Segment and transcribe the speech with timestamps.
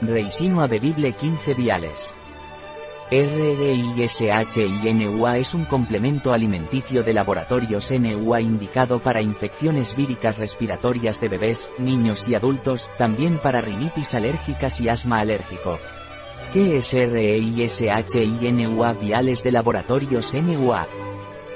[0.00, 2.14] Reisino bebible 15 viales.
[3.10, 11.68] RRISHINUA es un complemento alimenticio de laboratorios NUA indicado para infecciones víricas respiratorias de bebés,
[11.78, 15.80] niños y adultos, también para rinitis alérgicas y asma alérgico.
[16.52, 21.07] ¿Qué es REISHINUA viales de laboratorios NUA?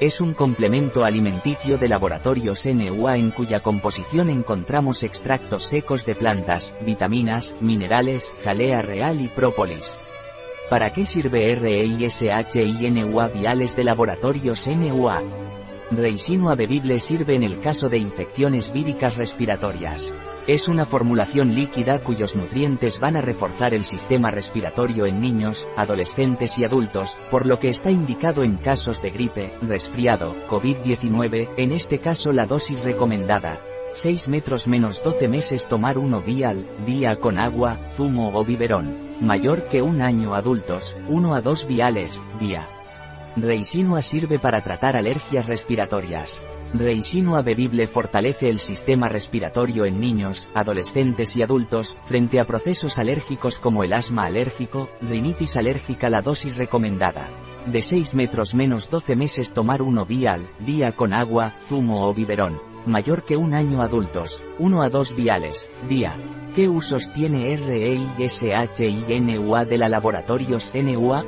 [0.03, 6.75] Es un complemento alimenticio de laboratorios NUA en cuya composición encontramos extractos secos de plantas,
[6.84, 10.01] vitaminas, minerales, jalea real y própolis.
[10.69, 15.41] ¿Para qué sirve REISHINUA viales de laboratorios NUA?
[15.96, 20.15] Reisinua bebible sirve en el caso de infecciones víricas respiratorias.
[20.46, 26.59] Es una formulación líquida cuyos nutrientes van a reforzar el sistema respiratorio en niños, adolescentes
[26.59, 32.01] y adultos, por lo que está indicado en casos de gripe, resfriado, COVID-19, en este
[32.01, 33.60] caso la dosis recomendada,
[33.95, 39.16] 6 metros menos 12 meses tomar uno vial, día con agua, zumo o biberón.
[39.20, 42.82] Mayor que un año adultos, 1 a 2 viales, día.
[43.37, 46.43] Reisinua sirve para tratar alergias respiratorias.
[46.75, 53.59] Reisinua bebible fortalece el sistema respiratorio en niños, adolescentes y adultos, frente a procesos alérgicos
[53.59, 57.29] como el asma alérgico, rinitis alérgica la dosis recomendada.
[57.66, 62.73] De 6 metros menos 12 meses tomar uno vial, día con agua, zumo o biberón
[62.87, 66.16] mayor que un año adultos, 1 a 2 viales, día.
[66.55, 71.25] ¿Qué usos tiene REISHINUA de la laboratorios NUA?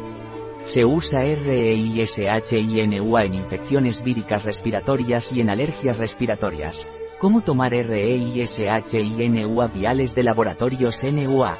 [0.65, 6.81] Se usa REISHINUA en infecciones víricas respiratorias y en alergias respiratorias.
[7.19, 11.59] ¿Cómo tomar REISHINUA viales de laboratorios NUA?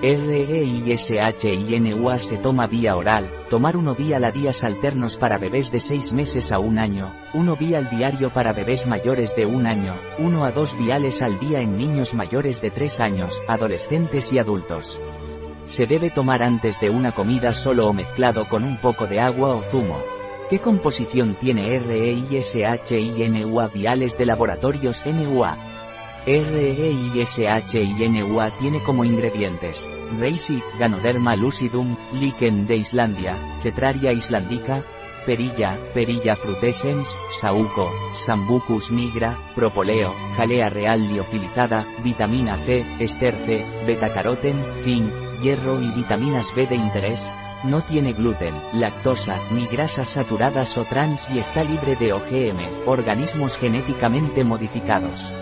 [0.00, 6.12] REISHINUA se toma vía oral, tomar uno vial a días alternos para bebés de 6
[6.12, 10.52] meses a un año, uno vial diario para bebés mayores de un año, uno a
[10.52, 15.00] dos viales al día en niños mayores de 3 años, adolescentes y adultos.
[15.68, 19.54] Se debe tomar antes de una comida solo o mezclado con un poco de agua
[19.54, 20.02] o zumo.
[20.48, 25.58] ¿Qué composición tiene REISHINUA viales de laboratorios NUA?
[26.24, 34.82] REISHINUA tiene como ingredientes Reisi, Ganoderma lucidum, Lichen de Islandia, Cetraria islandica,
[35.26, 44.56] Perilla, Perilla frutescens, Sauco, Sambucus nigra, Propoleo, Jalea real liofilizada, Vitamina C, Ester C, Beta-caroten,
[44.82, 47.26] Zinc, Hierro y vitaminas B de interés.
[47.64, 53.56] No tiene gluten, lactosa, ni grasas saturadas o trans y está libre de OGM, organismos
[53.56, 55.32] genéticamente modificados.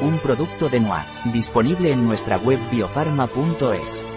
[0.00, 4.15] Un producto de NOA, disponible en nuestra web biofarma.es.